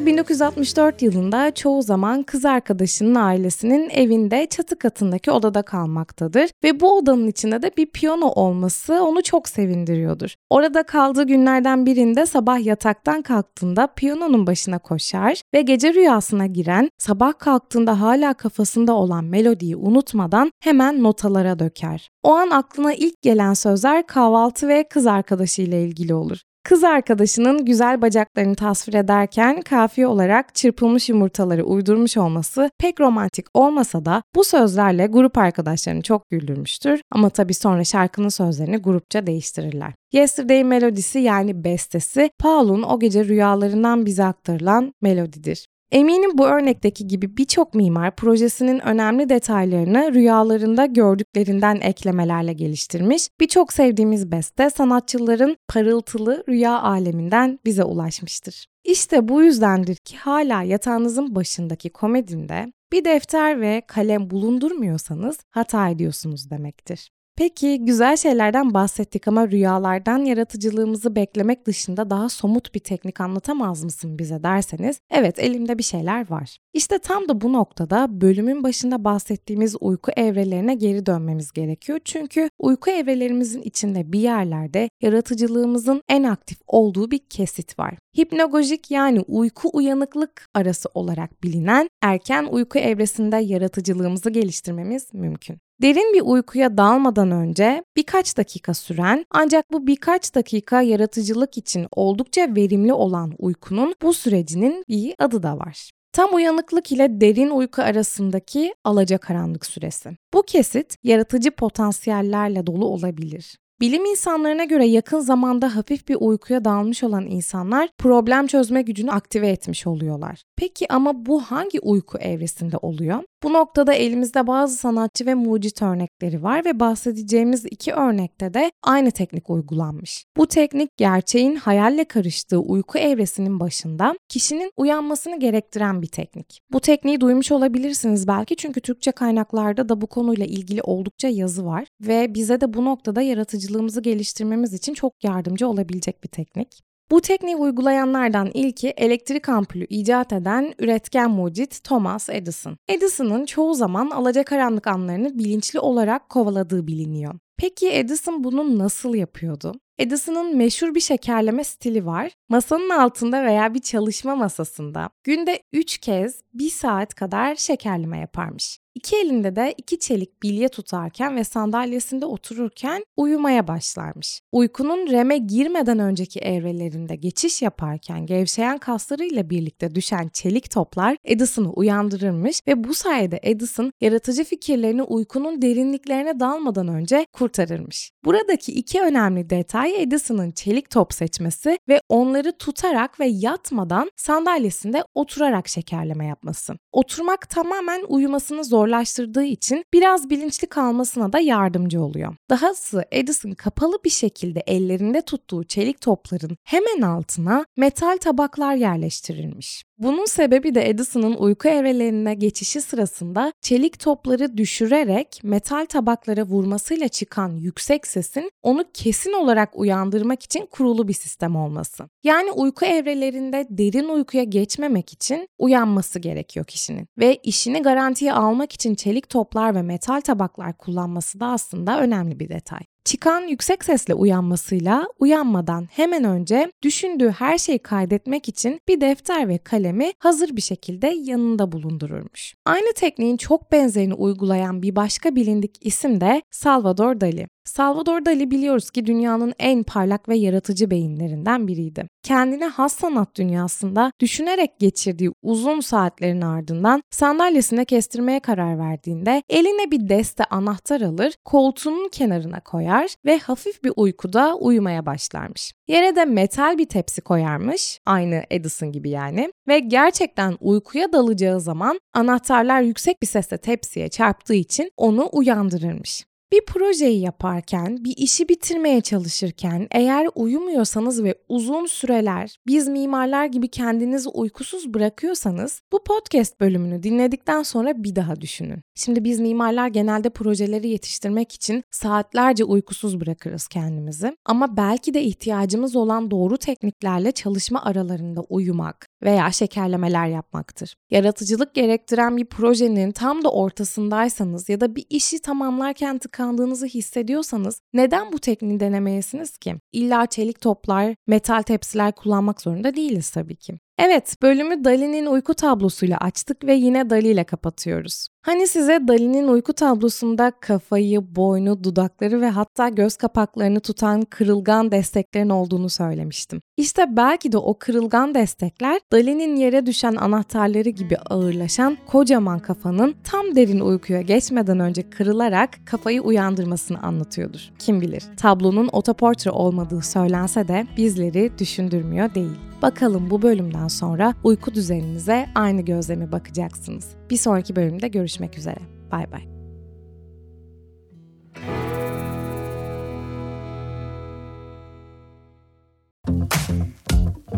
Paul 0.00 0.06
1964 0.06 1.02
yılında 1.02 1.50
çoğu 1.50 1.82
zaman 1.82 2.22
kız 2.22 2.44
arkadaşının 2.44 3.14
ailesinin 3.14 3.90
evinde 3.90 4.46
çatı 4.50 4.78
katındaki 4.78 5.30
odada 5.30 5.62
kalmaktadır 5.62 6.50
ve 6.64 6.80
bu 6.80 6.98
odanın 6.98 7.26
içinde 7.26 7.62
de 7.62 7.70
bir 7.76 7.86
piyano 7.86 8.26
olması 8.26 9.04
onu 9.04 9.22
çok 9.22 9.48
sevindiriyordur. 9.48 10.34
Orada 10.50 10.82
kaldığı 10.82 11.22
günlerden 11.22 11.86
birinde 11.86 12.26
sabah 12.26 12.64
yataktan 12.64 13.22
kalktığında 13.22 13.86
piyanonun 13.86 14.46
başına 14.46 14.78
koşar 14.78 15.42
ve 15.54 15.62
gece 15.62 15.94
rüyasına 15.94 16.46
giren, 16.46 16.88
sabah 16.98 17.38
kalktığında 17.38 18.00
hala 18.00 18.34
kafasında 18.34 18.92
olan 18.92 19.24
melodiyi 19.24 19.76
unutmadan 19.76 20.50
hemen 20.60 21.02
notalara 21.02 21.58
döker. 21.58 22.10
O 22.22 22.32
an 22.32 22.50
aklına 22.50 22.94
ilk 22.94 23.22
gelen 23.22 23.54
sözler 23.54 24.06
kahvaltı 24.06 24.68
ve 24.68 24.88
kız 24.88 25.06
arkadaşı 25.06 25.62
ile 25.62 25.84
ilgili 25.84 26.14
olur. 26.14 26.38
Kız 26.64 26.84
arkadaşının 26.84 27.64
güzel 27.64 28.02
bacaklarını 28.02 28.54
tasvir 28.54 28.94
ederken 28.94 29.60
kafiye 29.60 30.06
olarak 30.06 30.54
çırpılmış 30.54 31.08
yumurtaları 31.08 31.64
uydurmuş 31.64 32.16
olması 32.16 32.70
pek 32.78 33.00
romantik 33.00 33.46
olmasa 33.54 34.04
da 34.04 34.22
bu 34.34 34.44
sözlerle 34.44 35.06
grup 35.06 35.38
arkadaşlarını 35.38 36.02
çok 36.02 36.30
güldürmüştür 36.30 37.00
ama 37.10 37.30
tabii 37.30 37.54
sonra 37.54 37.84
şarkının 37.84 38.28
sözlerini 38.28 38.76
grupça 38.76 39.26
değiştirirler. 39.26 39.92
Yesterday 40.12 40.64
melodisi 40.64 41.18
yani 41.18 41.64
bestesi 41.64 42.30
Paul'un 42.38 42.82
o 42.82 43.00
gece 43.00 43.24
rüyalarından 43.24 44.06
bize 44.06 44.24
aktarılan 44.24 44.94
melodidir. 45.02 45.66
Eminim 45.92 46.38
bu 46.38 46.46
örnekteki 46.46 47.06
gibi 47.06 47.36
birçok 47.36 47.74
mimar 47.74 48.16
projesinin 48.16 48.80
önemli 48.80 49.28
detaylarını 49.28 50.14
rüyalarında 50.14 50.86
gördüklerinden 50.86 51.80
eklemelerle 51.80 52.52
geliştirmiş. 52.52 53.28
Birçok 53.40 53.72
sevdiğimiz 53.72 54.32
beste 54.32 54.70
sanatçıların 54.70 55.56
parıltılı 55.68 56.44
rüya 56.48 56.82
aleminden 56.82 57.58
bize 57.64 57.84
ulaşmıştır. 57.84 58.66
İşte 58.84 59.28
bu 59.28 59.42
yüzdendir 59.42 59.96
ki 59.96 60.16
hala 60.16 60.62
yatağınızın 60.62 61.34
başındaki 61.34 61.90
komedinde 61.90 62.72
bir 62.92 63.04
defter 63.04 63.60
ve 63.60 63.82
kalem 63.86 64.30
bulundurmuyorsanız 64.30 65.38
hata 65.50 65.88
ediyorsunuz 65.88 66.50
demektir. 66.50 67.10
Peki 67.40 67.84
güzel 67.84 68.16
şeylerden 68.16 68.74
bahsettik 68.74 69.28
ama 69.28 69.48
rüyalardan 69.48 70.18
yaratıcılığımızı 70.18 71.16
beklemek 71.16 71.66
dışında 71.66 72.10
daha 72.10 72.28
somut 72.28 72.74
bir 72.74 72.80
teknik 72.80 73.20
anlatamaz 73.20 73.84
mısın 73.84 74.18
bize 74.18 74.42
derseniz 74.42 75.00
evet 75.10 75.38
elimde 75.38 75.78
bir 75.78 75.82
şeyler 75.82 76.30
var. 76.30 76.56
İşte 76.72 76.98
tam 76.98 77.28
da 77.28 77.40
bu 77.40 77.52
noktada 77.52 78.20
bölümün 78.20 78.62
başında 78.62 79.04
bahsettiğimiz 79.04 79.76
uyku 79.80 80.10
evrelerine 80.16 80.74
geri 80.74 81.06
dönmemiz 81.06 81.52
gerekiyor. 81.52 82.00
Çünkü 82.04 82.50
uyku 82.58 82.90
evrelerimizin 82.90 83.62
içinde 83.62 84.12
bir 84.12 84.20
yerlerde 84.20 84.90
yaratıcılığımızın 85.02 86.02
en 86.08 86.22
aktif 86.22 86.58
olduğu 86.66 87.10
bir 87.10 87.18
kesit 87.18 87.78
var. 87.78 87.94
Hipnagojik 88.18 88.90
yani 88.90 89.20
uyku 89.20 89.70
uyanıklık 89.72 90.48
arası 90.54 90.88
olarak 90.94 91.42
bilinen 91.42 91.88
erken 92.02 92.44
uyku 92.44 92.78
evresinde 92.78 93.36
yaratıcılığımızı 93.36 94.30
geliştirmemiz 94.30 95.14
mümkün. 95.14 95.58
Derin 95.82 96.14
bir 96.14 96.20
uykuya 96.20 96.76
dalmadan 96.76 97.30
önce 97.30 97.84
birkaç 97.96 98.36
dakika 98.36 98.74
süren 98.74 99.24
ancak 99.30 99.72
bu 99.72 99.86
birkaç 99.86 100.34
dakika 100.34 100.82
yaratıcılık 100.82 101.58
için 101.58 101.86
oldukça 101.92 102.54
verimli 102.56 102.92
olan 102.92 103.32
uykunun 103.38 103.94
bu 104.02 104.14
sürecinin 104.14 104.84
bir 104.88 105.14
adı 105.18 105.42
da 105.42 105.58
var. 105.58 105.90
Tam 106.12 106.34
uyanıklık 106.34 106.92
ile 106.92 107.20
derin 107.20 107.50
uyku 107.50 107.82
arasındaki 107.82 108.74
alacakaranlık 108.84 109.66
süresi. 109.66 110.10
Bu 110.34 110.42
kesit 110.42 110.96
yaratıcı 111.02 111.50
potansiyellerle 111.50 112.66
dolu 112.66 112.86
olabilir. 112.86 113.56
Bilim 113.80 114.04
insanlarına 114.04 114.64
göre 114.64 114.86
yakın 114.86 115.20
zamanda 115.20 115.76
hafif 115.76 116.08
bir 116.08 116.16
uykuya 116.20 116.64
dalmış 116.64 117.04
olan 117.04 117.26
insanlar 117.26 117.88
problem 117.98 118.46
çözme 118.46 118.82
gücünü 118.82 119.10
aktive 119.10 119.48
etmiş 119.48 119.86
oluyorlar. 119.86 120.42
Peki 120.56 120.92
ama 120.92 121.26
bu 121.26 121.40
hangi 121.40 121.80
uyku 121.80 122.18
evresinde 122.18 122.76
oluyor? 122.76 123.22
Bu 123.42 123.52
noktada 123.52 123.94
elimizde 123.94 124.46
bazı 124.46 124.76
sanatçı 124.76 125.26
ve 125.26 125.34
mucit 125.34 125.82
örnekleri 125.82 126.42
var 126.42 126.64
ve 126.64 126.80
bahsedeceğimiz 126.80 127.64
iki 127.70 127.92
örnekte 127.92 128.54
de 128.54 128.72
aynı 128.82 129.10
teknik 129.10 129.50
uygulanmış. 129.50 130.24
Bu 130.36 130.46
teknik 130.46 130.96
gerçeğin 130.96 131.56
hayalle 131.56 132.04
karıştığı 132.04 132.58
uyku 132.58 132.98
evresinin 132.98 133.60
başında 133.60 134.14
kişinin 134.28 134.72
uyanmasını 134.76 135.40
gerektiren 135.40 136.02
bir 136.02 136.06
teknik. 136.06 136.60
Bu 136.72 136.80
tekniği 136.80 137.20
duymuş 137.20 137.52
olabilirsiniz 137.52 138.28
belki 138.28 138.56
çünkü 138.56 138.80
Türkçe 138.80 139.12
kaynaklarda 139.12 139.88
da 139.88 140.00
bu 140.00 140.06
konuyla 140.06 140.46
ilgili 140.46 140.82
oldukça 140.82 141.28
yazı 141.28 141.66
var 141.66 141.86
ve 142.00 142.34
bize 142.34 142.60
de 142.60 142.74
bu 142.74 142.84
noktada 142.84 143.22
yaratıcılığımızı 143.22 144.00
geliştirmemiz 144.00 144.74
için 144.74 144.94
çok 144.94 145.24
yardımcı 145.24 145.68
olabilecek 145.68 146.24
bir 146.24 146.28
teknik. 146.28 146.89
Bu 147.10 147.20
tekniği 147.20 147.56
uygulayanlardan 147.56 148.50
ilki 148.54 148.88
elektrik 148.88 149.48
ampulü 149.48 149.86
icat 149.88 150.32
eden 150.32 150.74
üretken 150.78 151.30
mucit 151.30 151.84
Thomas 151.84 152.28
Edison. 152.28 152.76
Edison'ın 152.88 153.46
çoğu 153.46 153.74
zaman 153.74 154.10
alacakaranlık 154.10 154.86
anlarını 154.86 155.38
bilinçli 155.38 155.80
olarak 155.80 156.28
kovaladığı 156.28 156.86
biliniyor. 156.86 157.34
Peki 157.56 157.90
Edison 157.92 158.44
bunu 158.44 158.78
nasıl 158.78 159.14
yapıyordu? 159.14 159.74
Edison'ın 160.00 160.56
meşhur 160.56 160.94
bir 160.94 161.00
şekerleme 161.00 161.64
stili 161.64 162.06
var. 162.06 162.32
Masanın 162.48 162.90
altında 162.90 163.44
veya 163.44 163.74
bir 163.74 163.80
çalışma 163.80 164.36
masasında 164.36 165.10
günde 165.24 165.62
3 165.72 165.98
kez 165.98 166.40
1 166.54 166.70
saat 166.70 167.14
kadar 167.14 167.56
şekerleme 167.56 168.18
yaparmış. 168.18 168.78
İki 168.94 169.16
elinde 169.16 169.56
de 169.56 169.74
iki 169.76 169.98
çelik 169.98 170.42
bilye 170.42 170.68
tutarken 170.68 171.36
ve 171.36 171.44
sandalyesinde 171.44 172.26
otururken 172.26 173.04
uyumaya 173.16 173.68
başlarmış. 173.68 174.40
Uykunun 174.52 175.10
REM'e 175.10 175.38
girmeden 175.38 175.98
önceki 175.98 176.40
evrelerinde 176.40 177.16
geçiş 177.16 177.62
yaparken 177.62 178.26
gevşeyen 178.26 178.78
kaslarıyla 178.78 179.50
birlikte 179.50 179.94
düşen 179.94 180.28
çelik 180.28 180.70
toplar 180.70 181.16
Edison'u 181.24 181.72
uyandırırmış 181.76 182.60
ve 182.68 182.84
bu 182.84 182.94
sayede 182.94 183.40
Edison 183.42 183.92
yaratıcı 184.00 184.44
fikirlerini 184.44 185.02
uykunun 185.02 185.62
derinliklerine 185.62 186.40
dalmadan 186.40 186.88
önce 186.88 187.26
kurtarırmış. 187.32 188.10
Buradaki 188.24 188.72
iki 188.72 189.00
önemli 189.00 189.50
detay 189.50 189.89
Edison'ın 189.96 190.50
çelik 190.50 190.90
top 190.90 191.14
seçmesi 191.14 191.78
ve 191.88 192.00
onları 192.08 192.58
tutarak 192.58 193.20
ve 193.20 193.26
yatmadan 193.26 194.10
sandalyesinde 194.16 195.04
oturarak 195.14 195.68
şekerleme 195.68 196.26
yapması. 196.26 196.74
Oturmak 196.92 197.50
tamamen 197.50 198.04
uyumasını 198.08 198.64
zor 198.64 198.80
zorlaştırdığı 198.80 199.44
için 199.44 199.84
biraz 199.92 200.30
bilinçli 200.30 200.66
kalmasına 200.66 201.32
da 201.32 201.38
yardımcı 201.38 202.02
oluyor. 202.02 202.34
Dahası 202.50 203.04
Edison 203.12 203.50
kapalı 203.50 203.98
bir 204.04 204.10
şekilde 204.10 204.60
ellerinde 204.60 205.22
tuttuğu 205.22 205.64
çelik 205.64 206.00
topların 206.00 206.56
hemen 206.64 207.02
altına 207.02 207.64
metal 207.76 208.16
tabaklar 208.16 208.74
yerleştirilmiş. 208.74 209.84
Bunun 209.98 210.24
sebebi 210.24 210.74
de 210.74 210.88
Edison'ın 210.88 211.34
uyku 211.34 211.68
evrelerine 211.68 212.34
geçişi 212.34 212.80
sırasında 212.80 213.52
çelik 213.60 213.98
topları 214.00 214.56
düşürerek 214.56 215.40
metal 215.42 215.86
tabaklara 215.86 216.42
vurmasıyla 216.42 217.08
çıkan 217.08 217.56
yüksek 217.56 218.06
sesin 218.06 218.50
onu 218.62 218.84
kesin 218.94 219.32
olarak 219.32 219.78
uyandırmak 219.80 220.42
için 220.42 220.66
kurulu 220.66 221.08
bir 221.08 221.12
sistem 221.12 221.56
olması. 221.56 222.08
Yani 222.24 222.50
uyku 222.50 222.84
evrelerinde 222.84 223.66
derin 223.70 224.08
uykuya 224.08 224.44
geçmemek 224.44 225.12
için 225.12 225.48
uyanması 225.58 226.18
gerekiyor 226.18 226.66
kişinin. 226.66 227.06
Ve 227.18 227.36
işini 227.42 227.82
garantiye 227.82 228.32
almak 228.32 228.72
için 228.72 228.94
çelik 228.94 229.28
toplar 229.28 229.74
ve 229.74 229.82
metal 229.82 230.20
tabaklar 230.20 230.78
kullanması 230.78 231.40
da 231.40 231.46
aslında 231.46 232.00
önemli 232.00 232.40
bir 232.40 232.48
detay. 232.48 232.80
Çıkan 233.04 233.40
yüksek 233.40 233.84
sesle 233.84 234.14
uyanmasıyla 234.14 235.06
uyanmadan 235.18 235.88
hemen 235.90 236.24
önce 236.24 236.72
düşündüğü 236.82 237.30
her 237.30 237.58
şeyi 237.58 237.78
kaydetmek 237.78 238.48
için 238.48 238.80
bir 238.88 239.00
defter 239.00 239.48
ve 239.48 239.58
kalemi 239.58 240.12
hazır 240.18 240.56
bir 240.56 240.60
şekilde 240.60 241.06
yanında 241.06 241.72
bulundururmuş. 241.72 242.54
Aynı 242.66 242.92
tekniğin 242.94 243.36
çok 243.36 243.72
benzerini 243.72 244.14
uygulayan 244.14 244.82
bir 244.82 244.96
başka 244.96 245.36
bilindik 245.36 245.86
isim 245.86 246.20
de 246.20 246.42
Salvador 246.50 247.20
Dali. 247.20 247.46
Salvador 247.70 248.24
Dali 248.24 248.50
biliyoruz 248.50 248.90
ki 248.90 249.06
dünyanın 249.06 249.54
en 249.58 249.82
parlak 249.82 250.28
ve 250.28 250.36
yaratıcı 250.36 250.90
beyinlerinden 250.90 251.68
biriydi. 251.68 252.08
Kendine 252.22 252.66
has 252.66 252.92
sanat 252.92 253.36
dünyasında 253.36 254.12
düşünerek 254.20 254.78
geçirdiği 254.78 255.30
uzun 255.42 255.80
saatlerin 255.80 256.40
ardından 256.40 257.02
sandalyesine 257.10 257.84
kestirmeye 257.84 258.40
karar 258.40 258.78
verdiğinde 258.78 259.42
eline 259.48 259.90
bir 259.90 260.08
deste 260.08 260.44
anahtar 260.44 261.00
alır, 261.00 261.34
koltuğunun 261.44 262.08
kenarına 262.08 262.60
koyar 262.60 263.14
ve 263.24 263.38
hafif 263.38 263.84
bir 263.84 263.92
uykuda 263.96 264.56
uyumaya 264.56 265.06
başlarmış. 265.06 265.72
Yere 265.88 266.16
de 266.16 266.24
metal 266.24 266.78
bir 266.78 266.88
tepsi 266.88 267.20
koyarmış, 267.20 268.00
aynı 268.06 268.42
Edison 268.50 268.92
gibi 268.92 269.10
yani 269.10 269.52
ve 269.68 269.78
gerçekten 269.78 270.56
uykuya 270.60 271.12
dalacağı 271.12 271.60
zaman 271.60 272.00
anahtarlar 272.14 272.80
yüksek 272.80 273.22
bir 273.22 273.26
sesle 273.26 273.58
tepsiye 273.58 274.08
çarptığı 274.08 274.54
için 274.54 274.90
onu 274.96 275.28
uyandırırmış. 275.32 276.29
Bir 276.52 276.64
projeyi 276.66 277.20
yaparken, 277.20 278.04
bir 278.04 278.14
işi 278.16 278.48
bitirmeye 278.48 279.00
çalışırken 279.00 279.88
eğer 279.90 280.28
uyumuyorsanız 280.34 281.24
ve 281.24 281.34
uzun 281.48 281.86
süreler 281.86 282.56
biz 282.66 282.88
mimarlar 282.88 283.46
gibi 283.46 283.68
kendinizi 283.68 284.28
uykusuz 284.28 284.94
bırakıyorsanız 284.94 285.82
bu 285.92 286.04
podcast 286.04 286.60
bölümünü 286.60 287.02
dinledikten 287.02 287.62
sonra 287.62 288.02
bir 288.02 288.16
daha 288.16 288.40
düşünün. 288.40 288.82
Şimdi 288.94 289.24
biz 289.24 289.40
mimarlar 289.40 289.88
genelde 289.88 290.30
projeleri 290.30 290.88
yetiştirmek 290.88 291.52
için 291.52 291.84
saatlerce 291.90 292.64
uykusuz 292.64 293.20
bırakırız 293.20 293.68
kendimizi 293.68 294.36
ama 294.44 294.76
belki 294.76 295.14
de 295.14 295.22
ihtiyacımız 295.22 295.96
olan 295.96 296.30
doğru 296.30 296.56
tekniklerle 296.56 297.32
çalışma 297.32 297.84
aralarında 297.84 298.40
uyumak 298.40 299.06
veya 299.22 299.52
şekerlemeler 299.52 300.26
yapmaktır. 300.26 300.94
Yaratıcılık 301.10 301.74
gerektiren 301.74 302.36
bir 302.36 302.44
projenin 302.44 303.12
tam 303.12 303.44
da 303.44 303.52
ortasındaysanız 303.52 304.68
ya 304.68 304.80
da 304.80 304.96
bir 304.96 305.06
işi 305.10 305.42
tamamlarken 305.42 306.18
tıkan 306.18 306.39
tıkandığınızı 306.40 306.86
hissediyorsanız 306.86 307.82
neden 307.92 308.32
bu 308.32 308.38
tekniği 308.38 308.80
denemeyesiniz 308.80 309.58
ki? 309.58 309.74
İlla 309.92 310.26
çelik 310.26 310.60
toplar, 310.60 311.14
metal 311.26 311.62
tepsiler 311.62 312.12
kullanmak 312.12 312.60
zorunda 312.60 312.96
değiliz 312.96 313.30
tabii 313.30 313.56
ki. 313.56 313.78
Evet, 313.98 314.36
bölümü 314.42 314.84
Dali'nin 314.84 315.26
uyku 315.26 315.54
tablosuyla 315.54 316.18
açtık 316.18 316.64
ve 316.64 316.74
yine 316.74 317.10
Dali 317.10 317.28
ile 317.28 317.44
kapatıyoruz. 317.44 318.28
Hani 318.42 318.66
size 318.66 319.08
Dali'nin 319.08 319.48
uyku 319.48 319.72
tablosunda 319.72 320.52
kafayı, 320.60 321.36
boynu, 321.36 321.84
dudakları 321.84 322.40
ve 322.40 322.50
hatta 322.50 322.88
göz 322.88 323.16
kapaklarını 323.16 323.80
tutan 323.80 324.22
kırılgan 324.22 324.90
desteklerin 324.90 325.50
olduğunu 325.50 325.88
söylemiştim. 325.88 326.60
İşte 326.76 327.16
belki 327.16 327.52
de 327.52 327.58
o 327.58 327.78
kırılgan 327.78 328.34
destekler 328.34 329.00
Dali'nin 329.12 329.56
yere 329.56 329.86
düşen 329.86 330.14
anahtarları 330.14 330.88
gibi 330.88 331.16
ağırlaşan 331.16 331.98
kocaman 332.06 332.58
kafanın 332.58 333.14
tam 333.24 333.56
derin 333.56 333.80
uykuya 333.80 334.20
geçmeden 334.20 334.80
önce 334.80 335.10
kırılarak 335.10 335.70
kafayı 335.86 336.22
uyandırmasını 336.22 337.02
anlatıyordur. 337.02 337.70
Kim 337.78 338.00
bilir, 338.00 338.22
tablonun 338.36 338.88
otoportre 338.92 339.50
olmadığı 339.50 340.02
söylense 340.02 340.68
de 340.68 340.86
bizleri 340.96 341.58
düşündürmüyor 341.58 342.34
değil. 342.34 342.56
Bakalım 342.82 343.30
bu 343.30 343.42
bölümden 343.42 343.88
sonra 343.88 344.34
uyku 344.44 344.74
düzeninize 344.74 345.46
aynı 345.54 345.80
gözle 345.80 346.16
mi 346.16 346.32
bakacaksınız? 346.32 347.19
Bir 347.30 347.36
sonraki 347.36 347.76
bölümde 347.76 348.08
görüşmek 348.08 348.58
üzere. 348.58 348.78
Bay 349.12 349.32
bay. 349.32 349.42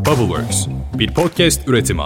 Bubbleworks 0.06 0.66
bir 0.98 1.14
podcast 1.14 1.68
üretimi. 1.68 2.02